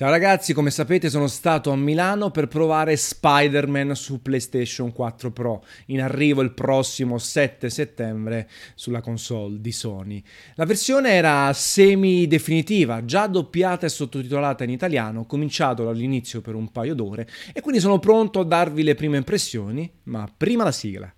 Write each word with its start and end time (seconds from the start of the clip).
Ciao 0.00 0.08
ragazzi, 0.08 0.54
come 0.54 0.70
sapete 0.70 1.10
sono 1.10 1.26
stato 1.26 1.70
a 1.70 1.76
Milano 1.76 2.30
per 2.30 2.48
provare 2.48 2.96
Spider-Man 2.96 3.94
su 3.94 4.22
PlayStation 4.22 4.94
4 4.94 5.30
Pro, 5.30 5.62
in 5.88 6.00
arrivo 6.00 6.40
il 6.40 6.54
prossimo 6.54 7.18
7 7.18 7.68
settembre 7.68 8.48
sulla 8.74 9.02
console 9.02 9.60
di 9.60 9.72
Sony. 9.72 10.24
La 10.54 10.64
versione 10.64 11.10
era 11.10 11.52
semi-definitiva, 11.52 13.04
già 13.04 13.26
doppiata 13.26 13.84
e 13.84 13.90
sottotitolata 13.90 14.64
in 14.64 14.70
italiano, 14.70 15.26
cominciato 15.26 15.84
dall'inizio 15.84 16.40
per 16.40 16.54
un 16.54 16.72
paio 16.72 16.94
d'ore 16.94 17.28
e 17.52 17.60
quindi 17.60 17.78
sono 17.78 17.98
pronto 17.98 18.40
a 18.40 18.44
darvi 18.44 18.82
le 18.82 18.94
prime 18.94 19.18
impressioni, 19.18 19.92
ma 20.04 20.26
prima 20.34 20.64
la 20.64 20.72
sigla. 20.72 21.14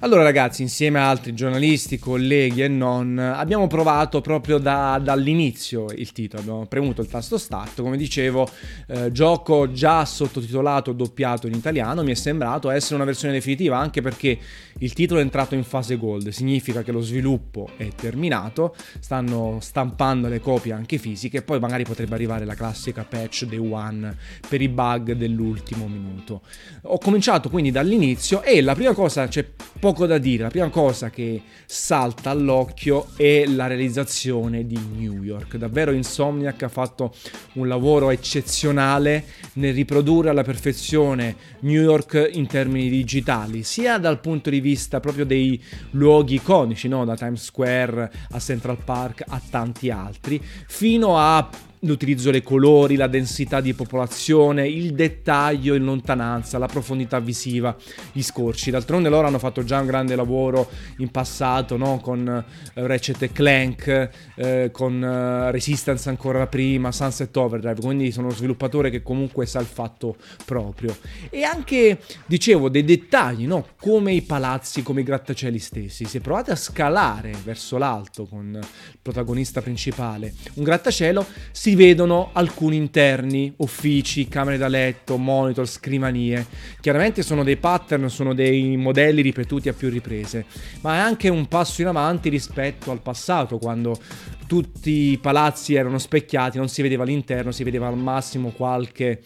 Allora 0.00 0.22
ragazzi, 0.22 0.62
insieme 0.62 1.00
a 1.00 1.08
altri 1.08 1.34
giornalisti, 1.34 1.98
colleghi 1.98 2.62
e 2.62 2.68
non, 2.68 3.18
abbiamo 3.18 3.66
provato 3.66 4.20
proprio 4.20 4.58
da, 4.58 5.00
dall'inizio 5.02 5.86
il 5.90 6.12
titolo, 6.12 6.40
abbiamo 6.40 6.66
premuto 6.66 7.00
il 7.00 7.08
tasto 7.08 7.36
start, 7.36 7.82
come 7.82 7.96
dicevo, 7.96 8.48
eh, 8.86 9.10
gioco 9.10 9.72
già 9.72 10.04
sottotitolato, 10.04 10.92
doppiato 10.92 11.48
in 11.48 11.54
italiano, 11.54 12.04
mi 12.04 12.12
è 12.12 12.14
sembrato 12.14 12.70
essere 12.70 12.94
una 12.94 13.04
versione 13.04 13.34
definitiva, 13.34 13.76
anche 13.76 14.00
perché 14.00 14.38
il 14.80 14.92
titolo 14.92 15.18
è 15.18 15.22
entrato 15.24 15.56
in 15.56 15.64
fase 15.64 15.96
gold, 15.96 16.28
significa 16.28 16.84
che 16.84 16.92
lo 16.92 17.00
sviluppo 17.00 17.68
è 17.76 17.88
terminato, 17.88 18.76
stanno 19.00 19.58
stampando 19.60 20.28
le 20.28 20.38
copie 20.38 20.72
anche 20.72 20.98
fisiche. 20.98 21.42
Poi 21.42 21.58
magari 21.58 21.82
potrebbe 21.82 22.14
arrivare 22.14 22.44
la 22.44 22.54
classica 22.54 23.02
patch 23.02 23.46
day 23.46 23.58
one 23.58 24.16
per 24.48 24.60
i 24.60 24.68
bug 24.68 25.14
dell'ultimo 25.14 25.88
minuto. 25.88 26.42
Ho 26.82 26.98
cominciato 26.98 27.50
quindi 27.50 27.72
dall'inizio 27.72 28.42
e 28.42 28.62
la 28.62 28.76
prima 28.76 28.92
cosa 28.92 29.26
c'è 29.26 29.44
poco 29.88 30.04
da 30.04 30.18
dire. 30.18 30.42
La 30.42 30.50
prima 30.50 30.68
cosa 30.68 31.08
che 31.08 31.40
salta 31.64 32.28
all'occhio 32.28 33.06
è 33.16 33.46
la 33.46 33.66
realizzazione 33.66 34.66
di 34.66 34.78
New 34.96 35.22
York. 35.22 35.56
Davvero 35.56 35.92
Insomniac 35.92 36.62
ha 36.64 36.68
fatto 36.68 37.14
un 37.54 37.68
lavoro 37.68 38.10
eccezionale 38.10 39.24
nel 39.54 39.72
riprodurre 39.72 40.28
alla 40.28 40.42
perfezione 40.42 41.34
New 41.60 41.80
York 41.80 42.28
in 42.34 42.46
termini 42.46 42.90
digitali, 42.90 43.62
sia 43.62 43.96
dal 43.96 44.20
punto 44.20 44.50
di 44.50 44.60
vista 44.60 45.00
proprio 45.00 45.24
dei 45.24 45.58
luoghi 45.92 46.34
iconici, 46.34 46.86
no? 46.86 47.06
da 47.06 47.16
Times 47.16 47.44
Square 47.44 48.12
a 48.32 48.38
Central 48.38 48.84
Park 48.84 49.24
a 49.26 49.40
tanti 49.48 49.88
altri, 49.88 50.38
fino 50.66 51.16
a 51.16 51.48
l'utilizzo 51.80 52.30
dei 52.30 52.42
colori, 52.42 52.96
la 52.96 53.06
densità 53.06 53.60
di 53.60 53.74
popolazione, 53.74 54.68
il 54.68 54.94
dettaglio 54.94 55.74
in 55.74 55.84
lontananza, 55.84 56.58
la 56.58 56.66
profondità 56.66 57.20
visiva, 57.20 57.76
gli 58.12 58.22
scorci. 58.22 58.70
D'altronde 58.70 59.08
loro 59.08 59.26
hanno 59.26 59.38
fatto 59.38 59.62
già 59.62 59.78
un 59.80 59.86
grande 59.86 60.16
lavoro 60.16 60.68
in 60.98 61.10
passato 61.10 61.76
no? 61.76 62.00
con 62.00 62.44
uh, 62.74 62.86
Ratchet 62.86 63.32
Clank, 63.32 64.10
uh, 64.36 64.70
con 64.70 65.00
uh, 65.00 65.50
Resistance 65.50 66.08
ancora 66.08 66.46
prima, 66.46 66.90
Sunset 66.92 67.36
Overdrive, 67.36 67.80
quindi 67.80 68.10
sono 68.10 68.26
uno 68.28 68.36
sviluppatore 68.36 68.90
che 68.90 69.02
comunque 69.02 69.46
sa 69.46 69.60
il 69.60 69.66
fatto 69.66 70.16
proprio. 70.44 70.96
E 71.30 71.42
anche, 71.42 71.98
dicevo, 72.26 72.68
dei 72.68 72.84
dettagli, 72.84 73.46
no? 73.46 73.66
come 73.78 74.12
i 74.12 74.22
palazzi, 74.22 74.82
come 74.82 75.02
i 75.02 75.04
grattacieli 75.04 75.58
stessi. 75.58 76.04
Se 76.04 76.20
provate 76.20 76.50
a 76.52 76.56
scalare 76.56 77.32
verso 77.44 77.78
l'alto 77.78 78.26
con 78.26 78.58
il 78.60 78.66
protagonista 79.00 79.60
principale, 79.60 80.34
un 80.54 80.64
grattacielo 80.64 81.26
si 81.50 81.67
si 81.68 81.74
vedono 81.74 82.30
alcuni 82.32 82.76
interni, 82.76 83.52
uffici, 83.56 84.26
camere 84.26 84.56
da 84.56 84.68
letto, 84.68 85.18
monitor, 85.18 85.68
scrivanie. 85.68 86.46
Chiaramente 86.80 87.22
sono 87.22 87.44
dei 87.44 87.58
pattern, 87.58 88.08
sono 88.08 88.32
dei 88.32 88.78
modelli 88.78 89.20
ripetuti 89.20 89.68
a 89.68 89.74
più 89.74 89.90
riprese, 89.90 90.46
ma 90.80 90.94
è 90.94 90.98
anche 90.98 91.28
un 91.28 91.46
passo 91.46 91.82
in 91.82 91.88
avanti 91.88 92.30
rispetto 92.30 92.90
al 92.90 93.02
passato, 93.02 93.58
quando 93.58 93.98
tutti 94.46 95.10
i 95.10 95.18
palazzi 95.18 95.74
erano 95.74 95.98
specchiati, 95.98 96.56
non 96.56 96.70
si 96.70 96.80
vedeva 96.80 97.04
l'interno, 97.04 97.52
si 97.52 97.64
vedeva 97.64 97.86
al 97.88 97.98
massimo 97.98 98.48
qualche 98.48 99.20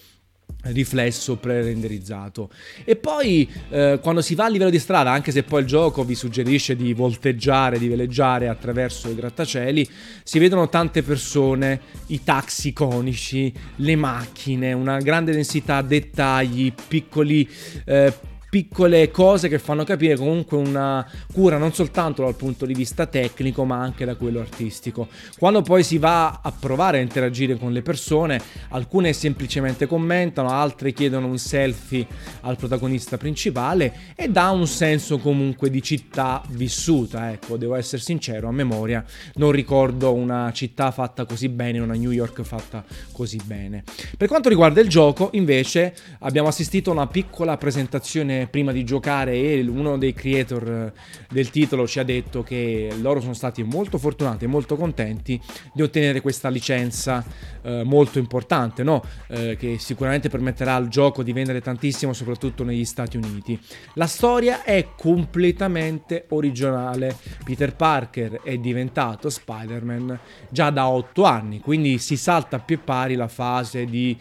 riflesso 0.65 1.37
pre-renderizzato. 1.37 2.51
E 2.85 2.97
poi 2.97 3.49
eh, 3.71 3.99
quando 4.03 4.21
si 4.21 4.35
va 4.35 4.45
a 4.45 4.49
livello 4.49 4.71
di 4.71 4.79
strada 4.79 5.11
anche 5.11 5.33
se 5.33 5.43
poi 5.43 5.63
il 5.63 5.67
gioco 5.67 6.05
vi 6.05 6.15
suggerisce 6.15 6.77
di 6.77 6.93
volteggiare 6.93 7.79
di 7.79 7.89
veleggiare 7.89 8.49
attraverso 8.49 9.09
i 9.09 9.15
grattacieli 9.15 9.89
si 10.23 10.39
vedono 10.39 10.69
tante 10.69 11.03
persone 11.03 11.81
i 12.09 12.23
taxi 12.23 12.69
iconici 12.69 13.53
le 13.77 13.97
macchine 13.97 14.73
una 14.73 14.99
grande 14.99 15.33
densità 15.33 15.83
dettagli 15.83 16.73
piccoli 16.89 17.49
eh, 17.85 18.13
piccole 18.53 19.11
cose 19.11 19.49
che 19.49 19.59
fanno 19.59 19.83
capire 19.83 20.15
comunque 20.15 20.59
una 20.59 21.11
cura 21.33 21.57
non 21.57 21.73
soltanto 21.73 22.23
dal 22.23 22.37
punto 22.37 22.67
di 22.67 22.75
vista 22.75 23.07
tecnico 23.07 23.65
ma 23.65 23.81
anche 23.81 24.05
da 24.05 24.15
quello 24.15 24.41
artistico. 24.41 25.09
Quando 25.39 25.63
poi 25.63 25.83
si 25.83 25.97
va 25.97 26.41
a 26.43 26.53
provare 26.53 26.99
a 26.99 27.01
interagire 27.01 27.57
con 27.57 27.73
le 27.73 27.81
persone, 27.81 28.39
alcune 28.69 29.15
semplicemente 29.15 29.87
commentano, 29.87 30.51
altre 30.51 30.93
chiedono 30.93 31.29
un 31.29 31.39
selfie 31.39 32.07
al 32.43 32.59
protagonista 32.59 33.17
principale 33.17 34.13
e 34.15 34.29
dà 34.29 34.51
un 34.51 34.67
senso 34.67 35.17
comunque 35.17 35.71
di 35.71 35.81
città 35.81 36.43
vissuta, 36.51 37.33
ecco, 37.33 37.57
devo 37.57 37.75
essere 37.75 38.03
sincero, 38.03 38.49
a 38.49 38.53
memoria 38.53 39.03
non 39.37 39.51
ricordo 39.51 40.13
una 40.13 40.53
città 40.53 40.91
fatta 40.91 41.25
così 41.25 41.49
bene, 41.49 41.79
una 41.79 41.95
New 41.95 42.11
York 42.11 42.43
fatta 42.43 42.85
così 43.13 43.41
bene. 43.43 43.83
Per 44.15 44.29
quanto 44.29 44.51
riguarda 44.51 44.83
il 44.83 44.89
gioco, 44.89 45.31
invece, 45.33 45.97
abbiamo 46.19 46.49
assistito 46.49 46.91
a 46.91 46.93
una 46.93 47.07
piccola 47.07 47.57
presentazione 47.57 48.41
prima 48.47 48.73
di 48.73 48.85
giocare 48.85 49.35
e 49.35 49.61
uno 49.63 49.99
dei 49.99 50.13
creator 50.13 50.69
eh, 50.69 50.93
del 51.31 51.51
titolo 51.51 51.87
ci 51.87 51.99
ha 51.99 52.05
detto 52.05 52.43
che 52.43 52.91
loro 53.01 53.21
sono 53.21 53.35
stati 53.35 53.63
molto 53.63 53.99
fortunati 53.99 54.45
e 54.45 54.49
molto 54.49 54.77
contenti 54.77 55.41
di 55.73 55.83
ottenere 55.83 56.21
questa 56.21 56.49
licenza 56.49 57.25
eh, 57.63 57.83
molto 57.85 58.19
importante, 58.19 58.83
no? 58.83 59.03
eh, 59.29 59.57
che 59.57 59.79
sicuramente 59.79 60.29
permetterà 60.29 60.75
al 60.75 60.89
gioco 60.89 61.23
di 61.23 61.33
vendere 61.33 61.61
tantissimo, 61.61 62.13
soprattutto 62.13 62.65
negli 62.65 62.85
Stati 62.85 63.17
Uniti. 63.17 63.59
La 63.95 64.07
storia 64.07 64.65
è 64.65 64.89
completamente 64.97 66.27
originale. 66.31 67.17
Peter 67.45 67.75
Parker 67.75 68.41
è 68.43 68.57
diventato 68.59 69.31
Spider-Man 69.31 70.19
già 70.51 70.71
da 70.71 70.89
8 70.89 71.25
anni, 71.25 71.61
quindi 71.61 71.99
si 71.99 72.17
salta 72.17 72.59
più 72.59 72.81
pari 72.83 73.15
la 73.15 73.29
fase 73.29 73.85
di 73.85 74.17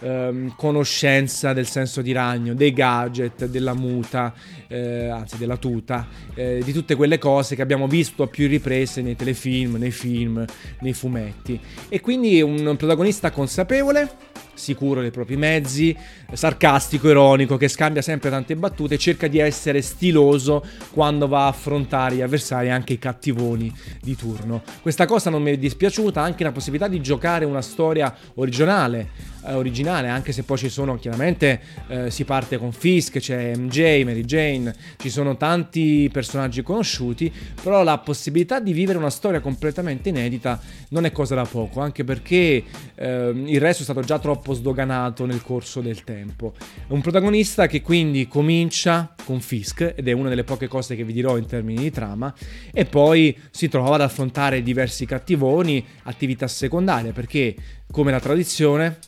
ehm, 0.00 0.54
conoscenza 0.56 1.52
del 1.52 1.66
senso 1.66 2.02
di 2.02 2.12
ragno, 2.12 2.54
dei 2.54 2.72
gadget, 2.72 3.46
della 3.46 3.74
muta, 3.74 4.32
eh, 4.68 5.08
anzi 5.08 5.38
della 5.38 5.56
tuta, 5.56 6.06
eh, 6.34 6.60
di 6.64 6.72
tutte 6.72 6.94
quelle 6.94 7.18
cose 7.18 7.54
che 7.54 7.62
abbiamo 7.62 7.86
visto 7.86 8.22
a 8.22 8.26
più 8.26 8.48
riprese 8.48 9.02
nei 9.02 9.16
telefilm, 9.16 9.76
nei 9.76 9.90
film, 9.90 10.44
nei 10.80 10.92
fumetti. 10.92 11.58
E 11.88 12.00
quindi 12.00 12.42
un 12.42 12.76
protagonista 12.76 13.30
consapevole 13.30 14.32
sicuro 14.54 15.00
dei 15.00 15.10
propri 15.10 15.36
mezzi, 15.36 15.96
sarcastico, 16.32 17.08
ironico, 17.08 17.56
che 17.56 17.68
scambia 17.68 18.02
sempre 18.02 18.30
tante 18.30 18.56
battute 18.56 18.98
cerca 18.98 19.26
di 19.26 19.38
essere 19.38 19.82
stiloso 19.82 20.64
quando 20.90 21.28
va 21.28 21.44
a 21.44 21.48
affrontare 21.48 22.16
gli 22.16 22.22
avversari, 22.22 22.70
anche 22.70 22.94
i 22.94 22.98
cattivoni 22.98 23.72
di 24.00 24.16
turno. 24.16 24.62
Questa 24.80 25.06
cosa 25.06 25.30
non 25.30 25.42
mi 25.42 25.52
è 25.52 25.58
dispiaciuta, 25.58 26.20
anche 26.20 26.44
la 26.44 26.52
possibilità 26.52 26.88
di 26.88 27.00
giocare 27.00 27.44
una 27.44 27.62
storia 27.62 28.14
originale, 28.34 29.32
eh, 29.46 29.54
originale 29.54 30.08
anche 30.08 30.32
se 30.32 30.42
poi 30.42 30.58
ci 30.58 30.68
sono 30.68 30.96
chiaramente 30.96 31.60
eh, 31.88 32.10
si 32.10 32.24
parte 32.24 32.56
con 32.58 32.72
Fisk, 32.72 33.18
c'è 33.18 33.56
MJ, 33.56 34.02
Mary 34.04 34.24
Jane, 34.24 34.74
ci 34.96 35.10
sono 35.10 35.36
tanti 35.36 36.08
personaggi 36.12 36.62
conosciuti, 36.62 37.32
però 37.62 37.82
la 37.82 37.98
possibilità 37.98 38.60
di 38.60 38.72
vivere 38.72 38.98
una 38.98 39.10
storia 39.10 39.40
completamente 39.40 40.08
inedita 40.08 40.60
non 40.90 41.04
è 41.04 41.12
cosa 41.12 41.34
da 41.34 41.44
poco, 41.44 41.80
anche 41.80 42.04
perché 42.04 42.62
eh, 42.94 43.32
il 43.34 43.60
resto 43.60 43.82
è 43.82 43.84
stato 43.84 44.00
già 44.00 44.18
troppo 44.18 44.43
troppo 44.44 44.52
sdoganato 44.52 45.24
nel 45.24 45.42
corso 45.42 45.80
del 45.80 46.04
tempo. 46.04 46.52
È 46.86 46.92
un 46.92 47.00
protagonista 47.00 47.66
che 47.66 47.80
quindi 47.80 48.28
comincia 48.28 49.14
con 49.24 49.40
Fisk, 49.40 49.94
ed 49.96 50.06
è 50.06 50.12
una 50.12 50.28
delle 50.28 50.44
poche 50.44 50.68
cose 50.68 50.94
che 50.94 51.04
vi 51.04 51.14
dirò 51.14 51.38
in 51.38 51.46
termini 51.46 51.80
di 51.80 51.90
trama, 51.90 52.32
e 52.70 52.84
poi 52.84 53.36
si 53.50 53.68
trova 53.68 53.94
ad 53.94 54.02
affrontare 54.02 54.62
diversi 54.62 55.06
cattivoni, 55.06 55.84
attività 56.02 56.46
secondarie, 56.46 57.12
perché 57.12 57.56
come 57.90 58.10
la 58.10 58.20
tradizione 58.20 58.98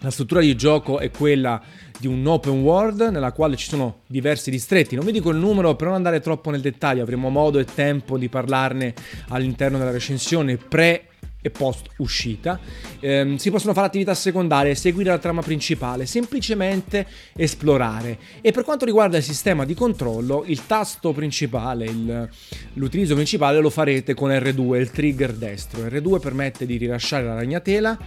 la 0.00 0.10
struttura 0.10 0.40
di 0.40 0.54
gioco 0.54 1.00
è 1.00 1.10
quella 1.10 1.60
di 1.98 2.06
un 2.06 2.24
open 2.24 2.60
world 2.60 3.00
nella 3.00 3.32
quale 3.32 3.56
ci 3.56 3.68
sono 3.68 4.02
diversi 4.06 4.48
distretti. 4.48 4.94
Non 4.94 5.04
vi 5.04 5.10
dico 5.10 5.30
il 5.30 5.38
numero 5.38 5.74
per 5.74 5.88
non 5.88 5.96
andare 5.96 6.20
troppo 6.20 6.50
nel 6.50 6.60
dettaglio, 6.60 7.02
avremo 7.02 7.30
modo 7.30 7.58
e 7.58 7.64
tempo 7.64 8.16
di 8.16 8.28
parlarne 8.28 8.94
all'interno 9.30 9.76
della 9.76 9.90
recensione 9.90 10.56
pre 10.56 11.08
e 11.40 11.50
post 11.50 11.86
uscita. 11.98 12.58
Eh, 13.00 13.34
si 13.38 13.50
possono 13.50 13.72
fare 13.72 13.86
attività 13.86 14.14
secondarie, 14.14 14.74
seguire 14.74 15.10
la 15.10 15.18
trama 15.18 15.42
principale, 15.42 16.06
semplicemente 16.06 17.06
esplorare. 17.36 18.18
E 18.40 18.50
per 18.50 18.64
quanto 18.64 18.84
riguarda 18.84 19.16
il 19.16 19.22
sistema 19.22 19.64
di 19.64 19.74
controllo, 19.74 20.44
il 20.46 20.66
tasto 20.66 21.12
principale, 21.12 21.84
il, 21.84 22.28
l'utilizzo 22.74 23.14
principale 23.14 23.60
lo 23.60 23.70
farete 23.70 24.14
con 24.14 24.30
R2, 24.30 24.76
il 24.76 24.90
trigger 24.90 25.32
destro. 25.32 25.86
R2 25.86 26.18
permette 26.18 26.66
di 26.66 26.76
rilasciare 26.76 27.24
la 27.24 27.34
ragnatela 27.34 27.98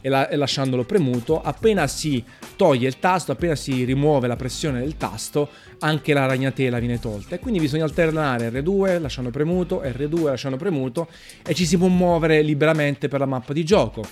e, 0.00 0.08
la, 0.08 0.28
e 0.28 0.36
lasciandolo 0.36 0.84
premuto, 0.84 1.40
appena 1.40 1.86
si 1.86 2.22
toglie 2.56 2.88
il 2.88 2.98
tasto, 2.98 3.32
appena 3.32 3.54
si 3.54 3.84
rimuove 3.84 4.26
la 4.26 4.36
pressione 4.36 4.80
del 4.80 4.96
tasto, 4.96 5.48
anche 5.80 6.12
la 6.12 6.26
ragnatela 6.26 6.78
viene 6.78 6.98
tolta. 6.98 7.36
E 7.36 7.38
quindi 7.38 7.60
bisogna 7.60 7.84
alternare 7.84 8.50
R2 8.50 9.00
lasciando 9.00 9.30
premuto, 9.30 9.82
R2 9.84 10.24
lasciando 10.24 10.56
premuto 10.56 11.08
e 11.46 11.54
ci 11.54 11.64
si 11.64 11.78
può 11.78 11.86
muovere 11.86 12.42
liberamente 12.42 12.79
per 13.08 13.20
la 13.20 13.26
mappa 13.26 13.52
di 13.52 13.64
gioco. 13.64 14.04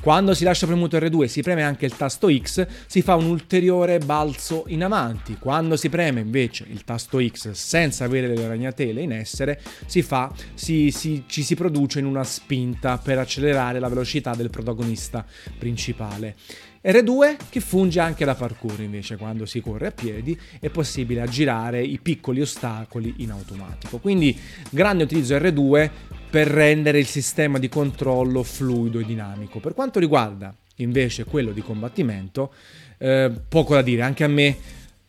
Quando 0.00 0.32
si 0.32 0.44
lascia 0.44 0.64
premuto 0.64 0.96
R2 0.96 1.24
e 1.24 1.28
si 1.28 1.42
preme 1.42 1.62
anche 1.62 1.84
il 1.84 1.94
tasto 1.94 2.34
X, 2.34 2.66
si 2.86 3.02
fa 3.02 3.16
un 3.16 3.26
ulteriore 3.26 3.98
balzo 3.98 4.64
in 4.68 4.82
avanti. 4.82 5.36
Quando 5.38 5.76
si 5.76 5.90
preme 5.90 6.20
invece 6.20 6.64
il 6.70 6.84
tasto 6.84 7.20
X 7.22 7.50
senza 7.50 8.04
avere 8.04 8.34
le 8.34 8.48
ragnatele 8.48 9.02
in 9.02 9.12
essere, 9.12 9.60
si 9.84 10.00
fa, 10.00 10.32
si, 10.54 10.90
si, 10.90 11.24
ci 11.26 11.42
si 11.42 11.54
produce 11.54 11.98
in 11.98 12.06
una 12.06 12.24
spinta 12.24 12.96
per 12.96 13.18
accelerare 13.18 13.78
la 13.78 13.88
velocità 13.88 14.34
del 14.34 14.48
protagonista 14.48 15.22
principale. 15.58 16.34
R2 16.82 17.36
che 17.50 17.60
funge 17.60 18.00
anche 18.00 18.24
da 18.24 18.34
parkour 18.34 18.80
invece 18.80 19.18
quando 19.18 19.44
si 19.44 19.60
corre 19.60 19.88
a 19.88 19.90
piedi 19.90 20.38
è 20.60 20.70
possibile 20.70 21.20
aggirare 21.20 21.82
i 21.82 21.98
piccoli 21.98 22.40
ostacoli 22.40 23.16
in 23.18 23.32
automatico. 23.32 23.98
Quindi 23.98 24.34
grande 24.70 25.04
utilizzo 25.04 25.36
R2 25.36 25.90
per 26.30 26.46
rendere 26.46 27.00
il 27.00 27.06
sistema 27.06 27.58
di 27.58 27.68
controllo 27.68 28.44
fluido 28.44 29.00
e 29.00 29.04
dinamico. 29.04 29.58
Per 29.58 29.74
quanto 29.74 29.98
riguarda 29.98 30.54
invece 30.76 31.24
quello 31.24 31.50
di 31.50 31.60
combattimento, 31.60 32.54
eh, 32.98 33.32
poco 33.48 33.74
da 33.74 33.82
dire, 33.82 34.02
anche 34.02 34.22
a 34.22 34.28
me 34.28 34.56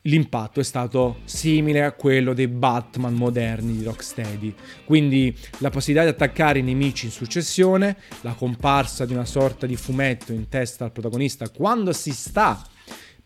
l'impatto 0.05 0.59
è 0.59 0.63
stato 0.63 1.19
simile 1.25 1.83
a 1.83 1.91
quello 1.91 2.33
dei 2.33 2.47
Batman 2.47 3.13
moderni 3.13 3.77
di 3.77 3.83
Rocksteady. 3.83 4.55
Quindi 4.83 5.35
la 5.59 5.69
possibilità 5.69 6.09
di 6.09 6.15
attaccare 6.15 6.59
i 6.59 6.63
nemici 6.63 7.05
in 7.05 7.11
successione, 7.11 7.97
la 8.21 8.33
comparsa 8.33 9.05
di 9.05 9.13
una 9.13 9.25
sorta 9.25 9.67
di 9.67 9.75
fumetto 9.75 10.33
in 10.33 10.49
testa 10.49 10.85
al 10.85 10.91
protagonista 10.91 11.49
quando 11.49 11.93
si 11.93 12.11
sta 12.13 12.65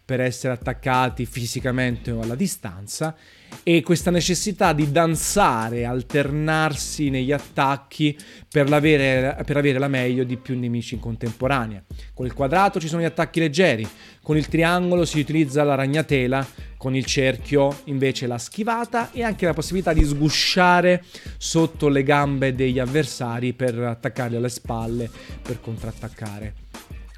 per 0.04 0.20
essere 0.20 0.54
attaccati 0.54 1.26
fisicamente 1.26 2.12
o 2.12 2.22
alla 2.22 2.36
distanza 2.36 3.16
e 3.64 3.82
questa 3.82 4.12
necessità 4.12 4.74
di 4.74 4.92
danzare, 4.92 5.86
alternarsi 5.86 7.10
negli 7.10 7.32
attacchi 7.32 8.18
per 8.50 8.72
avere, 8.72 9.42
per 9.46 9.58
avere, 9.58 9.80
la 9.80 9.88
meglio 9.88 10.24
di 10.24 10.38
più 10.38 10.58
nemici 10.58 10.96
in 10.96 11.00
contemporanea. 11.00 11.84
Con 12.14 12.26
il 12.26 12.34
quadrato 12.34 12.80
ci 12.80 12.88
sono 12.88 13.02
gli 13.02 13.06
attacchi 13.06 13.40
leggeri, 13.40 13.88
con 14.22 14.38
il 14.38 14.48
triangolo 14.48 15.06
si 15.06 15.20
utilizza 15.20 15.64
la 15.64 15.76
ragnatela, 15.76 16.46
con 16.78 16.96
il 16.96 17.06
cerchio 17.06 17.82
invece 17.86 18.28
la 18.28 18.38
schivata 18.38 19.12
e 19.12 19.24
anche 19.24 19.46
la 19.46 19.54
possibilità 19.54 19.94
di 19.94 20.04
sgusciare 20.04 21.04
sotto 21.38 21.88
le 21.90 22.04
gambe 22.04 22.54
degli 22.56 22.80
avversari 22.80 23.54
per 23.54 23.78
attaccarli 23.78 24.36
alle 24.36 24.50
spalle, 24.50 25.10
per 25.42 25.60
contrattaccare. 25.62 26.65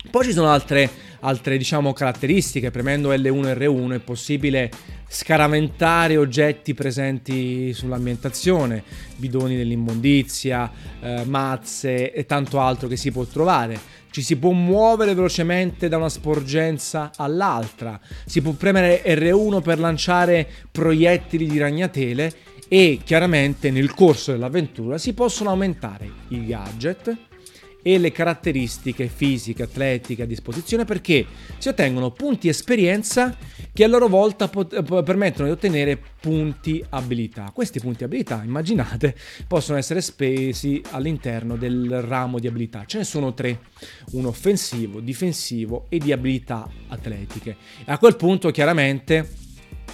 Poi 0.09 0.23
ci 0.23 0.31
sono 0.31 0.49
altre, 0.49 0.89
altre 1.21 1.57
diciamo, 1.57 1.91
caratteristiche, 1.93 2.71
premendo 2.71 3.13
L1 3.13 3.47
e 3.47 3.53
R1 3.53 3.95
è 3.95 3.99
possibile 3.99 4.71
scaraventare 5.09 6.17
oggetti 6.17 6.73
presenti 6.73 7.73
sull'ambientazione, 7.73 8.83
bidoni 9.15 9.55
dell'immondizia, 9.55 10.71
eh, 11.01 11.23
mazze 11.25 12.13
e 12.13 12.25
tanto 12.25 12.59
altro 12.59 12.87
che 12.87 12.95
si 12.95 13.11
può 13.11 13.23
trovare. 13.25 13.79
Ci 14.09 14.21
si 14.21 14.37
può 14.37 14.51
muovere 14.51 15.13
velocemente 15.13 15.89
da 15.89 15.97
una 15.97 16.09
sporgenza 16.09 17.11
all'altra, 17.15 17.99
si 18.25 18.41
può 18.41 18.53
premere 18.53 19.03
R1 19.03 19.61
per 19.61 19.79
lanciare 19.79 20.47
proiettili 20.71 21.47
di 21.47 21.57
ragnatele 21.57 22.33
e 22.69 22.99
chiaramente 23.03 23.71
nel 23.71 23.93
corso 23.93 24.31
dell'avventura 24.31 24.97
si 24.97 25.13
possono 25.13 25.51
aumentare 25.51 26.09
i 26.29 26.45
gadget, 26.45 27.26
e 27.81 27.97
le 27.97 28.11
caratteristiche 28.11 29.07
fisiche, 29.07 29.63
atletiche 29.63 30.23
a 30.23 30.25
disposizione 30.25 30.83
perché 30.85 31.25
si 31.57 31.69
ottengono 31.69 32.11
punti 32.11 32.49
esperienza 32.49 33.35
che 33.71 33.83
a 33.83 33.87
loro 33.87 34.07
volta 34.07 34.47
pot- 34.47 34.83
permettono 35.03 35.47
di 35.47 35.53
ottenere 35.53 35.99
punti 36.19 36.83
abilità. 36.89 37.51
Questi 37.53 37.79
punti 37.79 38.03
abilità, 38.03 38.41
immaginate, 38.43 39.15
possono 39.47 39.77
essere 39.77 40.01
spesi 40.01 40.81
all'interno 40.91 41.55
del 41.55 42.01
ramo 42.01 42.39
di 42.39 42.47
abilità. 42.47 42.83
Ce 42.85 42.97
ne 42.97 43.03
sono 43.03 43.33
tre, 43.33 43.59
uno 44.11 44.29
offensivo, 44.29 44.99
difensivo 44.99 45.85
e 45.89 45.99
di 45.99 46.11
abilità 46.11 46.69
atletiche. 46.87 47.55
E 47.85 47.91
a 47.91 47.97
quel 47.97 48.15
punto 48.15 48.51
chiaramente 48.51 49.45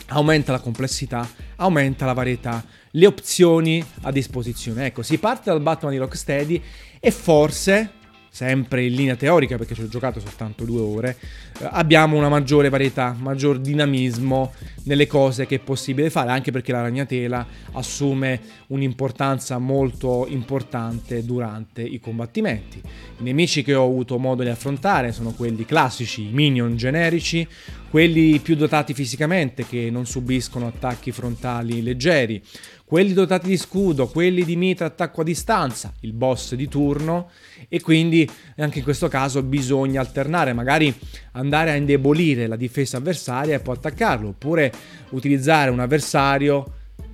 aumenta 0.07 0.51
la 0.51 0.59
complessità, 0.59 1.29
aumenta 1.57 2.05
la 2.05 2.13
varietà, 2.13 2.63
le 2.95 3.07
opzioni 3.07 3.83
a 4.01 4.11
disposizione. 4.11 4.87
Ecco, 4.87 5.01
si 5.01 5.17
parte 5.17 5.49
dal 5.49 5.61
Batman 5.61 5.91
di 5.91 5.97
Rocksteady 5.97 6.61
e 6.99 7.11
forse, 7.11 7.91
sempre 8.29 8.85
in 8.85 8.93
linea 8.93 9.15
teorica 9.15 9.57
perché 9.57 9.75
ci 9.75 9.81
ho 9.81 9.87
giocato 9.87 10.19
soltanto 10.19 10.63
due 10.63 10.81
ore, 10.81 11.17
eh, 11.59 11.67
abbiamo 11.69 12.17
una 12.17 12.29
maggiore 12.29 12.69
varietà, 12.69 13.15
maggior 13.17 13.59
dinamismo 13.59 14.53
nelle 14.83 15.07
cose 15.07 15.45
che 15.45 15.55
è 15.55 15.59
possibile 15.59 16.09
fare, 16.09 16.31
anche 16.31 16.51
perché 16.51 16.71
la 16.71 16.81
ragnatela 16.81 17.45
assume 17.73 18.39
un'importanza 18.67 19.57
molto 19.57 20.25
importante 20.27 21.23
durante 21.25 21.81
i 21.81 21.99
combattimenti. 21.99 22.81
I 23.19 23.23
nemici 23.23 23.63
che 23.63 23.73
ho 23.73 23.85
avuto 23.85 24.17
modo 24.17 24.43
di 24.43 24.49
affrontare 24.49 25.11
sono 25.11 25.31
quelli 25.31 25.65
classici, 25.65 26.27
i 26.27 26.31
minion 26.31 26.75
generici, 26.75 27.47
quelli 27.93 28.39
più 28.39 28.55
dotati 28.55 28.91
fisicamente 28.95 29.67
che 29.67 29.91
non 29.91 30.07
subiscono 30.07 30.65
attacchi 30.65 31.11
frontali 31.11 31.83
leggeri, 31.83 32.41
quelli 32.83 33.13
dotati 33.13 33.47
di 33.47 33.55
scudo, 33.55 34.07
quelli 34.07 34.43
di 34.43 34.55
mitra 34.55 34.87
attacco 34.87 35.21
a 35.21 35.23
distanza, 35.23 35.93
il 35.99 36.11
boss 36.11 36.55
di 36.55 36.67
turno 36.67 37.29
e 37.69 37.81
quindi 37.81 38.27
anche 38.57 38.79
in 38.79 38.83
questo 38.83 39.07
caso 39.09 39.43
bisogna 39.43 40.01
alternare, 40.01 40.53
magari 40.53 40.91
andare 41.33 41.69
a 41.69 41.75
indebolire 41.75 42.47
la 42.47 42.55
difesa 42.55 42.97
avversaria 42.97 43.57
e 43.57 43.59
poi 43.59 43.75
attaccarlo, 43.75 44.29
oppure 44.29 44.73
utilizzare 45.11 45.69
un 45.69 45.79
avversario 45.79 46.65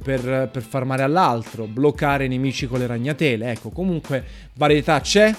per, 0.02 0.50
per 0.50 0.62
far 0.62 0.86
male 0.86 1.04
all'altro, 1.04 1.66
bloccare 1.66 2.24
i 2.24 2.30
nemici 2.30 2.68
con 2.68 2.80
le 2.80 2.88
ragnatele, 2.88 3.52
ecco 3.52 3.70
comunque 3.70 4.24
varietà 4.54 5.02
c'è, 5.02 5.36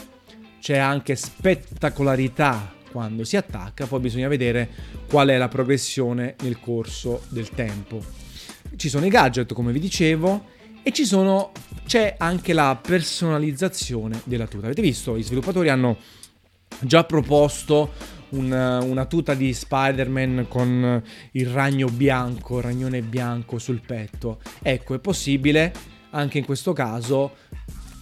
c'è 0.61 0.77
anche 0.77 1.17
spettacolarità 1.17 2.75
quando 2.91 3.25
si 3.25 3.37
attacca, 3.37 3.87
poi 3.87 4.01
bisogna 4.01 4.29
vedere 4.29 4.69
qual 5.09 5.29
è 5.29 5.37
la 5.37 5.49
progressione 5.49 6.37
nel 6.43 6.61
corso 6.61 7.23
del 7.29 7.51
tempo. 7.51 8.03
Ci 8.77 8.89
sono 8.89 9.07
i 9.07 9.11
gadget, 9.11 9.53
come 9.53 9.73
vi 9.73 9.81
dicevo, 9.81 10.45
e 10.83 10.93
sono, 11.05 11.53
c'è 11.87 12.15
anche 12.19 12.53
la 12.53 12.79
personalizzazione 12.81 14.21
della 14.25 14.47
tuta. 14.47 14.67
Avete 14.67 14.83
visto? 14.83 15.17
I 15.17 15.23
sviluppatori 15.23 15.69
hanno 15.69 15.99
già 16.81 17.05
proposto 17.05 17.93
una, 18.31 18.81
una, 18.81 19.07
tuta 19.07 19.35
di 19.35 19.53
Spider-Man 19.53 20.47
con 20.49 21.03
il 21.33 21.47
ragno 21.49 21.89
bianco, 21.89 22.59
il 22.59 22.65
ragnone 22.65 23.03
bianco 23.03 23.59
sul 23.59 23.81
petto. 23.85 24.41
Ecco, 24.63 24.95
è 24.95 24.99
possibile 24.99 25.73
anche 26.11 26.39
in 26.39 26.45
questo 26.45 26.73
caso 26.73 27.37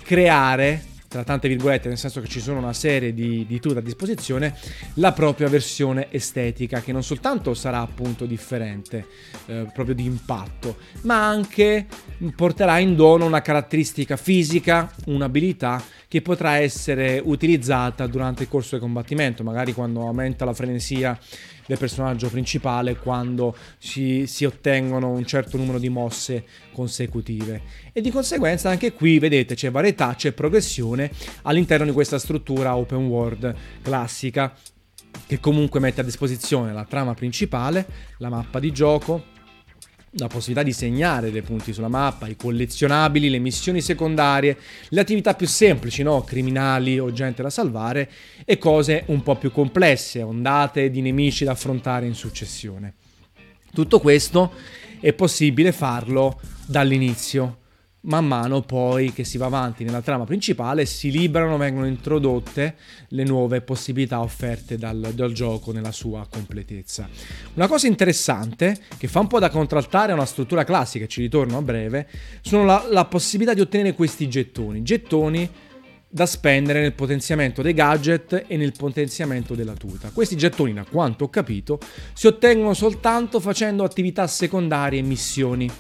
creare 0.03 0.97
tra 1.09 1.25
tante 1.25 1.49
virgolette, 1.49 1.89
nel 1.89 1.97
senso 1.97 2.21
che 2.21 2.29
ci 2.29 2.39
sono 2.39 2.59
una 2.59 2.75
serie 2.75 3.15
di, 3.15 3.47
di 3.47 3.59
tool 3.59 3.79
a 3.79 3.81
disposizione, 3.81 4.55
la 4.95 5.13
propria 5.13 5.49
versione 5.49 6.09
estetica, 6.11 6.83
che 6.83 6.93
non 6.93 7.03
soltanto 7.03 7.55
sarà 7.55 7.81
appunto 7.81 8.27
differente, 8.27 9.07
eh, 9.47 9.67
proprio 9.73 9.95
di 9.95 10.05
impatto, 10.05 10.77
ma 11.03 11.27
anche 11.27 11.87
porterà 12.37 12.79
in 12.79 12.95
dono 12.95 13.25
una 13.25 13.41
caratteristica 13.41 14.17
fisica, 14.17 14.93
un'abilità 15.07 15.83
che 16.09 16.23
potrà 16.23 16.57
essere 16.57 17.21
utilizzata 17.23 18.07
durante 18.07 18.45
il 18.45 18.49
corso 18.49 18.71
del 18.73 18.81
combattimento, 18.81 19.45
magari 19.45 19.75
quando 19.75 20.01
aumenta 20.01 20.47
la 20.47 20.55
frenesia 20.55 21.19
del 21.67 21.77
personaggio 21.77 22.31
principale 22.31 22.97
quando 22.97 23.55
si, 23.77 24.27
si, 24.27 24.47
ottengono 24.47 25.11
un 25.11 25.27
certo 25.27 25.59
numero 25.59 25.79
di 25.79 25.91
mosse 25.91 26.45
consecutive. 26.73 27.61
E 27.93 28.01
di 28.01 28.11
conseguenza 28.11 28.71
anche 28.71 28.95
qui, 28.95 29.19
vedete, 29.19 29.55
c'è 29.55 29.71
varietà, 29.71 30.15
c'è 30.15 30.33
progressione 30.33 31.11
all'interno 31.43 31.85
di 31.85 31.93
questa 31.93 32.19
struttura 32.19 32.75
open 32.75 33.07
world 33.07 33.55
classica 33.83 34.55
che 35.27 35.41
comunque 35.41 35.79
mette 35.79 36.01
a 36.01 36.05
disposizione 36.05 36.73
la 36.73 36.85
trama 36.85 37.13
principale, 37.13 37.87
la 38.17 38.31
mappa 38.31 38.59
di 38.61 38.73
gioco, 38.73 39.37
la 40.13 40.27
possibilità 40.27 40.63
di 40.63 40.73
segnare 40.73 41.31
dei 41.31 41.43
punti 41.43 41.73
sulla 41.73 41.89
mappa, 41.89 42.27
i 42.27 42.37
collezionabili, 42.37 43.29
le 43.29 43.39
missioni 43.39 43.81
secondarie, 43.81 44.57
le 44.89 45.01
attività 45.01 45.35
più 45.35 45.47
semplici, 45.47 46.03
no? 46.03 46.23
criminali 46.23 46.99
o 46.99 47.13
gente 47.13 47.43
da 47.43 47.51
salvare, 47.51 48.11
e 48.45 48.59
cose 48.59 49.05
un 49.07 49.23
po' 49.23 49.37
più 49.37 49.53
complesse, 49.53 50.23
ondate 50.23 50.91
di 50.91 51.01
nemici 51.01 51.45
da 51.45 51.53
affrontare 51.53 52.07
in 52.07 52.15
successione. 52.15 52.95
Tutto 53.73 54.01
questo 54.01 54.53
è 55.01 55.13
possibile 55.13 55.73
farlo 55.73 56.41
dall'inizio 56.67 57.59
man 58.09 58.27
mano 58.27 58.63
poi 58.63 59.13
che 59.13 59.25
si 59.25 59.39
va 59.39 59.47
avanti 59.47 59.85
nella 59.85 60.01
trama 60.01 60.25
principale 60.25 60.87
si 60.87 61.11
liberano, 61.11 61.57
vengono 61.57 61.87
introdotte 61.87 62.77
le 63.09 63.25
nuove 63.25 63.61
possibilità 63.61 64.21
offerte 64.21 64.77
dal, 64.77 65.13
dal 65.15 65.33
gioco 65.33 65.73
nella 65.73 65.93
sua 65.93 66.27
completezza. 66.29 67.09
Una 67.55 67.69
cosa 67.69 67.87
interessante 67.87 68.79
che 68.97 69.09
fa 69.09 69.21
un 69.21 69.27
po' 69.27 69.39
da 69.39 69.51
contraltare 69.51 70.13
a 70.13 70.15
una 70.15 70.25
struttura 70.25 70.65
classica, 70.65 71.07
ci 71.07 71.21
ritorno 71.21 71.59
a 71.59 71.63
breve, 71.63 72.09
sono 72.41 72.65
la, 72.65 72.87
la 72.89 73.05
possibilità 73.05 73.55
di 73.55 73.61
ottenere 73.61 73.95
questi 73.95 74.29
gettoni. 74.29 74.83
Gettoni 74.83 75.51
da 76.11 76.25
spendere 76.25 76.81
nel 76.81 76.95
potenziamento 76.95 77.61
dei 77.61 77.75
gadget 77.75 78.45
e 78.47 78.57
nel 78.57 78.73
potenziamento 78.73 79.55
della 79.55 79.75
tuta. 79.75 80.11
Questi 80.11 80.37
gettoni, 80.37 80.73
da 80.73 80.87
quanto 80.91 81.25
ho 81.25 81.29
capito, 81.29 81.79
si 82.15 82.27
ottengono 82.27 82.73
soltanto 82.73 83.41
facendo 83.41 83.85
attività 83.85 84.27
secondarie 84.27 85.01
e 85.01 85.03
missioni 85.03 85.71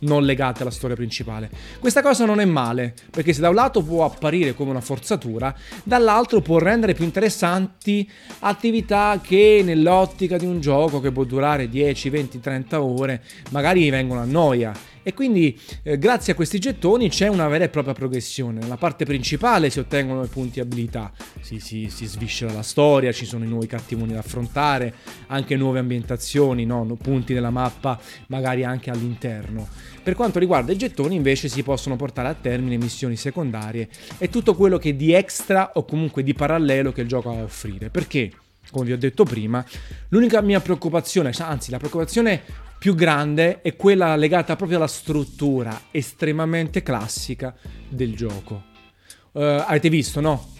non 0.00 0.24
legate 0.24 0.62
alla 0.62 0.70
storia 0.70 0.96
principale. 0.96 1.50
Questa 1.78 2.02
cosa 2.02 2.24
non 2.24 2.40
è 2.40 2.44
male, 2.44 2.94
perché 3.10 3.32
se 3.32 3.40
da 3.40 3.48
un 3.48 3.54
lato 3.54 3.82
può 3.82 4.04
apparire 4.04 4.54
come 4.54 4.70
una 4.70 4.80
forzatura, 4.80 5.54
dall'altro 5.82 6.40
può 6.40 6.58
rendere 6.58 6.94
più 6.94 7.04
interessanti 7.04 8.08
attività 8.40 9.20
che 9.22 9.62
nell'ottica 9.64 10.36
di 10.36 10.46
un 10.46 10.60
gioco 10.60 11.00
che 11.00 11.12
può 11.12 11.24
durare 11.24 11.68
10, 11.68 12.10
20, 12.10 12.40
30 12.40 12.82
ore, 12.82 13.22
magari 13.50 13.88
vengono 13.90 14.20
a 14.20 14.24
noia 14.24 14.94
e 15.06 15.14
quindi 15.14 15.56
eh, 15.84 15.98
grazie 15.98 16.32
a 16.32 16.34
questi 16.34 16.58
gettoni 16.58 17.08
c'è 17.10 17.28
una 17.28 17.46
vera 17.46 17.62
e 17.62 17.68
propria 17.68 17.94
progressione. 17.94 18.58
Nella 18.58 18.76
parte 18.76 19.04
principale 19.04 19.70
si 19.70 19.78
ottengono 19.78 20.24
i 20.24 20.26
punti 20.26 20.58
abilità, 20.58 21.12
si, 21.40 21.60
si, 21.60 21.88
si 21.90 22.06
sviscera 22.06 22.52
la 22.52 22.64
storia, 22.64 23.12
ci 23.12 23.24
sono 23.24 23.44
i 23.44 23.46
nuovi 23.46 23.68
cattivoni 23.68 24.14
da 24.14 24.18
affrontare, 24.18 24.92
anche 25.28 25.54
nuove 25.54 25.78
ambientazioni, 25.78 26.64
no? 26.64 26.84
punti 27.00 27.34
della 27.34 27.50
mappa 27.50 28.00
magari 28.26 28.64
anche 28.64 28.90
all'interno. 28.90 29.68
Per 30.02 30.16
quanto 30.16 30.40
riguarda 30.40 30.72
i 30.72 30.76
gettoni 30.76 31.14
invece 31.14 31.48
si 31.48 31.62
possono 31.62 31.94
portare 31.94 32.26
a 32.26 32.34
termine 32.34 32.76
missioni 32.76 33.14
secondarie 33.14 33.88
e 34.18 34.28
tutto 34.28 34.56
quello 34.56 34.76
che 34.76 34.96
di 34.96 35.12
extra 35.12 35.70
o 35.74 35.84
comunque 35.84 36.24
di 36.24 36.34
parallelo 36.34 36.90
che 36.90 37.02
il 37.02 37.06
gioco 37.06 37.30
ha 37.30 37.38
a 37.38 37.44
offrire. 37.44 37.90
Perché? 37.90 38.32
Come 38.70 38.86
vi 38.86 38.92
ho 38.92 38.98
detto 38.98 39.24
prima, 39.24 39.64
l'unica 40.08 40.40
mia 40.40 40.60
preoccupazione, 40.60 41.32
anzi 41.38 41.70
la 41.70 41.78
preoccupazione 41.78 42.42
più 42.78 42.94
grande 42.94 43.62
è 43.62 43.74
quella 43.74 44.16
legata 44.16 44.54
proprio 44.54 44.78
alla 44.78 44.86
struttura 44.86 45.84
estremamente 45.90 46.82
classica 46.82 47.54
del 47.88 48.14
gioco. 48.14 48.74
Uh, 49.32 49.62
avete 49.66 49.88
visto, 49.88 50.20
no? 50.20 50.54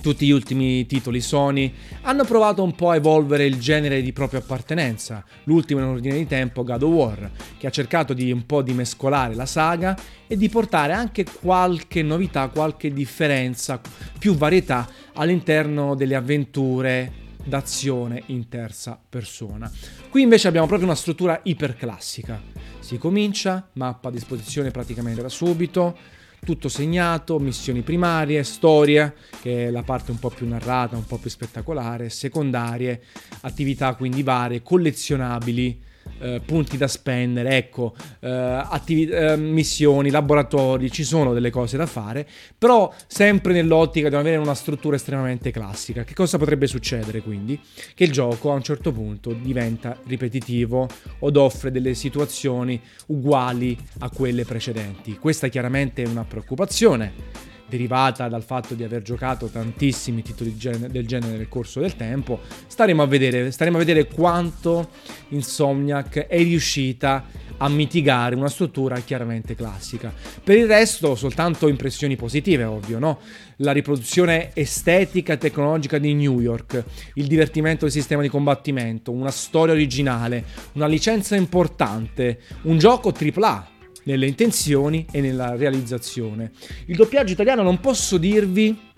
Tutti 0.00 0.26
gli 0.26 0.30
ultimi 0.30 0.84
titoli 0.86 1.20
Sony 1.20 1.72
hanno 2.02 2.24
provato 2.24 2.62
un 2.62 2.74
po' 2.74 2.90
a 2.90 2.96
evolvere 2.96 3.46
il 3.46 3.58
genere 3.58 4.02
di 4.02 4.12
propria 4.12 4.40
appartenenza. 4.40 5.24
L'ultimo 5.44 5.80
in 5.80 5.86
ordine 5.86 6.16
di 6.16 6.26
tempo, 6.26 6.64
God 6.64 6.82
of 6.82 6.92
War, 6.92 7.30
che 7.56 7.66
ha 7.66 7.70
cercato 7.70 8.12
di 8.12 8.30
un 8.30 8.44
po' 8.44 8.60
di 8.60 8.72
mescolare 8.72 9.34
la 9.34 9.46
saga 9.46 9.96
e 10.26 10.36
di 10.36 10.48
portare 10.48 10.92
anche 10.92 11.24
qualche 11.24 12.02
novità, 12.02 12.48
qualche 12.48 12.92
differenza, 12.92 13.80
più 14.18 14.34
varietà 14.34 14.88
all'interno 15.14 15.94
delle 15.94 16.16
avventure 16.16 17.22
d'azione 17.44 18.22
in 18.26 18.48
terza 18.48 18.98
persona. 19.08 19.70
Qui 20.10 20.22
invece 20.22 20.48
abbiamo 20.48 20.66
proprio 20.66 20.88
una 20.88 20.96
struttura 20.96 21.40
iperclassica. 21.42 22.40
Si 22.80 22.98
comincia, 22.98 23.68
mappa 23.74 24.08
a 24.08 24.12
disposizione 24.12 24.70
praticamente 24.70 25.22
da 25.22 25.28
subito, 25.28 25.96
tutto 26.44 26.68
segnato, 26.68 27.38
missioni 27.38 27.82
primarie, 27.82 28.44
storia, 28.44 29.12
che 29.40 29.66
è 29.66 29.70
la 29.70 29.82
parte 29.82 30.10
un 30.10 30.18
po' 30.18 30.30
più 30.30 30.46
narrata, 30.46 30.96
un 30.96 31.06
po' 31.06 31.16
più 31.16 31.30
spettacolare, 31.30 32.10
secondarie, 32.10 33.02
attività 33.40 33.94
quindi 33.94 34.22
varie, 34.22 34.62
collezionabili, 34.62 35.82
eh, 36.20 36.40
punti 36.44 36.76
da 36.76 36.88
spendere, 36.88 37.56
ecco, 37.56 37.94
eh, 38.20 38.28
attivi- 38.28 39.10
eh, 39.10 39.36
missioni, 39.36 40.10
laboratori, 40.10 40.90
ci 40.90 41.04
sono 41.04 41.32
delle 41.32 41.50
cose 41.50 41.76
da 41.76 41.86
fare, 41.86 42.26
però 42.56 42.92
sempre 43.06 43.52
nell'ottica 43.52 44.08
di 44.08 44.14
avere 44.14 44.36
una 44.36 44.54
struttura 44.54 44.96
estremamente 44.96 45.50
classica. 45.50 46.04
Che 46.04 46.14
cosa 46.14 46.38
potrebbe 46.38 46.66
succedere 46.66 47.20
quindi? 47.20 47.60
Che 47.94 48.04
il 48.04 48.12
gioco 48.12 48.50
a 48.50 48.54
un 48.54 48.62
certo 48.62 48.92
punto 48.92 49.32
diventa 49.32 49.98
ripetitivo 50.06 50.88
od 51.20 51.36
offre 51.36 51.70
delle 51.70 51.94
situazioni 51.94 52.80
uguali 53.06 53.76
a 54.00 54.10
quelle 54.10 54.44
precedenti. 54.44 55.18
Questa 55.18 55.48
chiaramente 55.48 56.02
è 56.02 56.06
una 56.06 56.24
preoccupazione 56.24 57.52
derivata 57.74 58.28
dal 58.28 58.44
fatto 58.44 58.74
di 58.74 58.84
aver 58.84 59.02
giocato 59.02 59.46
tantissimi 59.48 60.22
titoli 60.22 60.56
del 60.56 61.06
genere 61.06 61.36
nel 61.36 61.48
corso 61.48 61.80
del 61.80 61.96
tempo, 61.96 62.40
staremo 62.68 63.02
a 63.02 63.06
vedere, 63.06 63.50
staremo 63.50 63.76
a 63.76 63.80
vedere 63.80 64.06
quanto 64.06 64.90
Insomniac 65.30 66.26
è 66.26 66.38
riuscita 66.38 67.24
a 67.56 67.68
mitigare 67.68 68.34
una 68.36 68.48
struttura 68.48 68.98
chiaramente 69.00 69.54
classica. 69.54 70.12
Per 70.42 70.56
il 70.56 70.66
resto 70.66 71.14
soltanto 71.14 71.68
impressioni 71.68 72.14
positive, 72.14 72.64
ovvio, 72.64 72.98
no? 72.98 73.18
La 73.58 73.72
riproduzione 73.72 74.50
estetica 74.54 75.32
e 75.32 75.38
tecnologica 75.38 75.98
di 75.98 76.14
New 76.14 76.40
York, 76.40 76.84
il 77.14 77.26
divertimento 77.26 77.84
del 77.84 77.92
sistema 77.92 78.22
di 78.22 78.28
combattimento, 78.28 79.10
una 79.12 79.30
storia 79.30 79.74
originale, 79.74 80.44
una 80.72 80.86
licenza 80.86 81.36
importante, 81.36 82.40
un 82.62 82.78
gioco 82.78 83.12
AAA 83.12 83.72
nelle 84.04 84.26
intenzioni 84.26 85.06
e 85.10 85.20
nella 85.20 85.56
realizzazione. 85.56 86.52
Il 86.86 86.96
doppiaggio 86.96 87.32
italiano 87.32 87.62
non 87.62 87.80
posso 87.80 88.16
dirvi 88.16 88.92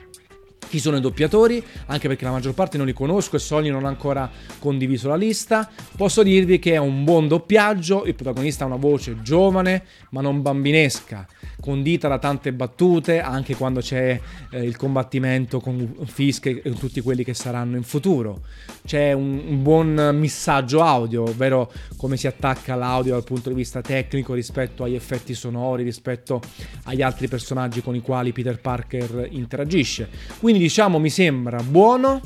chi 0.68 0.78
sono 0.78 0.96
i 0.96 1.00
doppiatori, 1.00 1.62
anche 1.86 2.08
perché 2.08 2.24
la 2.24 2.30
maggior 2.32 2.54
parte 2.54 2.76
non 2.76 2.86
li 2.86 2.92
conosco 2.92 3.36
e 3.36 3.38
Sony 3.38 3.70
non 3.70 3.84
ha 3.84 3.88
ancora 3.88 4.30
condiviso 4.58 5.08
la 5.08 5.16
lista. 5.16 5.68
Posso 5.96 6.22
dirvi 6.22 6.58
che 6.58 6.72
è 6.72 6.78
un 6.78 7.04
buon 7.04 7.28
doppiaggio, 7.28 8.04
il 8.04 8.14
protagonista 8.14 8.64
ha 8.64 8.66
una 8.66 8.76
voce 8.76 9.22
giovane 9.22 9.84
ma 10.10 10.20
non 10.20 10.42
bambinesca, 10.42 11.26
condita 11.60 12.08
da 12.08 12.18
tante 12.18 12.52
battute, 12.52 13.20
anche 13.20 13.54
quando 13.54 13.80
c'è 13.80 14.20
eh, 14.50 14.62
il 14.62 14.76
combattimento 14.76 15.60
con 15.60 15.94
Fisk 16.04 16.46
e 16.46 16.62
tutti 16.78 17.00
quelli 17.00 17.24
che 17.24 17.34
saranno 17.34 17.76
in 17.76 17.82
futuro. 17.82 18.40
C'è 18.84 19.12
un, 19.12 19.42
un 19.46 19.62
buon 19.62 20.10
missaggio 20.14 20.82
audio, 20.82 21.24
ovvero 21.24 21.70
come 21.96 22.16
si 22.16 22.26
attacca 22.26 22.74
l'audio 22.74 23.12
dal 23.12 23.24
punto 23.24 23.48
di 23.48 23.54
vista 23.54 23.80
tecnico 23.80 24.34
rispetto 24.34 24.84
agli 24.84 24.94
effetti 24.94 25.34
sonori, 25.34 25.82
rispetto 25.82 26.40
agli 26.84 27.02
altri 27.02 27.28
personaggi 27.28 27.82
con 27.82 27.94
i 27.94 28.00
quali 28.00 28.32
Peter 28.32 28.60
Parker 28.60 29.28
interagisce. 29.30 30.08
Quindi 30.56 30.72
diciamo 30.72 30.98
mi 30.98 31.10
sembra 31.10 31.62
buono, 31.62 32.18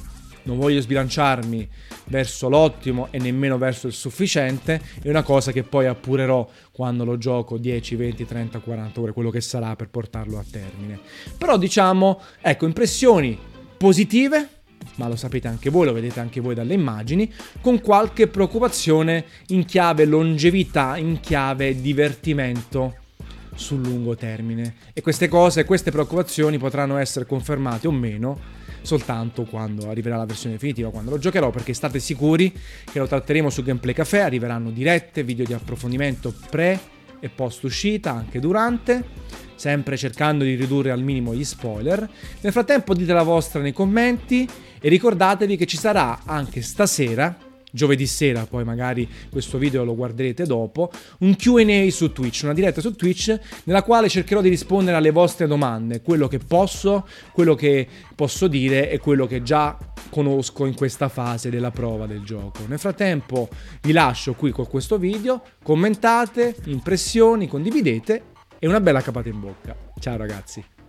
non 0.44 0.56
voglio 0.56 0.80
sbilanciarmi 0.80 1.68
verso 2.06 2.48
l'ottimo 2.48 3.08
e 3.10 3.18
nemmeno 3.18 3.58
verso 3.58 3.88
il 3.88 3.92
sufficiente, 3.92 4.80
è 5.02 5.08
una 5.08 5.24
cosa 5.24 5.50
che 5.50 5.64
poi 5.64 5.86
appurerò 5.86 6.48
quando 6.70 7.04
lo 7.04 7.18
gioco 7.18 7.58
10, 7.58 7.96
20, 7.96 8.26
30, 8.26 8.60
40 8.60 9.00
ore, 9.00 9.12
quello 9.12 9.30
che 9.30 9.40
sarà 9.40 9.74
per 9.74 9.88
portarlo 9.88 10.38
a 10.38 10.44
termine. 10.48 11.00
Però 11.36 11.58
diciamo, 11.58 12.20
ecco, 12.40 12.66
impressioni 12.66 13.36
positive, 13.76 14.48
ma 14.94 15.08
lo 15.08 15.16
sapete 15.16 15.48
anche 15.48 15.68
voi, 15.68 15.86
lo 15.86 15.92
vedete 15.92 16.20
anche 16.20 16.40
voi 16.40 16.54
dalle 16.54 16.74
immagini, 16.74 17.28
con 17.60 17.80
qualche 17.80 18.28
preoccupazione 18.28 19.24
in 19.48 19.64
chiave 19.64 20.04
longevità, 20.04 20.96
in 20.96 21.18
chiave 21.18 21.80
divertimento 21.80 22.94
sul 23.60 23.82
lungo 23.82 24.16
termine. 24.16 24.74
E 24.92 25.02
queste 25.02 25.28
cose, 25.28 25.64
queste 25.64 25.90
preoccupazioni 25.90 26.58
potranno 26.58 26.96
essere 26.96 27.26
confermate 27.26 27.86
o 27.86 27.92
meno 27.92 28.58
soltanto 28.82 29.44
quando 29.44 29.90
arriverà 29.90 30.16
la 30.16 30.24
versione 30.24 30.54
definitiva, 30.54 30.90
quando 30.90 31.10
lo 31.10 31.18
giocherò, 31.18 31.50
perché 31.50 31.74
state 31.74 32.00
sicuri 32.00 32.50
che 32.90 32.98
lo 32.98 33.06
tratteremo 33.06 33.50
su 33.50 33.62
Gameplay 33.62 33.92
Café, 33.92 34.22
arriveranno 34.22 34.70
dirette, 34.70 35.22
video 35.22 35.44
di 35.44 35.52
approfondimento 35.52 36.34
pre 36.48 36.80
e 37.20 37.28
post 37.28 37.62
uscita, 37.64 38.12
anche 38.12 38.40
durante, 38.40 39.04
sempre 39.54 39.98
cercando 39.98 40.44
di 40.44 40.54
ridurre 40.54 40.90
al 40.90 41.02
minimo 41.02 41.34
gli 41.34 41.44
spoiler. 41.44 42.08
Nel 42.40 42.52
frattempo 42.52 42.94
dite 42.94 43.12
la 43.12 43.22
vostra 43.22 43.60
nei 43.60 43.74
commenti 43.74 44.48
e 44.80 44.88
ricordatevi 44.88 45.58
che 45.58 45.66
ci 45.66 45.76
sarà 45.76 46.20
anche 46.24 46.62
stasera 46.62 47.48
giovedì 47.72 48.06
sera, 48.06 48.46
poi 48.46 48.64
magari 48.64 49.08
questo 49.30 49.58
video 49.58 49.84
lo 49.84 49.94
guarderete 49.94 50.44
dopo, 50.44 50.90
un 51.20 51.36
QA 51.36 51.90
su 51.90 52.12
Twitch, 52.12 52.40
una 52.44 52.54
diretta 52.54 52.80
su 52.80 52.94
Twitch 52.94 53.38
nella 53.64 53.82
quale 53.82 54.08
cercherò 54.08 54.40
di 54.40 54.48
rispondere 54.48 54.96
alle 54.96 55.10
vostre 55.10 55.46
domande, 55.46 56.02
quello 56.02 56.28
che 56.28 56.38
posso, 56.38 57.06
quello 57.32 57.54
che 57.54 57.86
posso 58.14 58.48
dire 58.48 58.90
e 58.90 58.98
quello 58.98 59.26
che 59.26 59.42
già 59.42 59.76
conosco 60.10 60.66
in 60.66 60.74
questa 60.74 61.08
fase 61.08 61.50
della 61.50 61.70
prova 61.70 62.06
del 62.06 62.22
gioco. 62.22 62.64
Nel 62.66 62.78
frattempo 62.78 63.48
vi 63.82 63.92
lascio 63.92 64.34
qui 64.34 64.50
con 64.50 64.66
questo 64.66 64.98
video, 64.98 65.42
commentate, 65.62 66.54
impressioni, 66.64 67.48
condividete 67.48 68.22
e 68.58 68.66
una 68.66 68.80
bella 68.80 69.00
capata 69.00 69.28
in 69.28 69.40
bocca. 69.40 69.76
Ciao 69.98 70.16
ragazzi! 70.16 70.79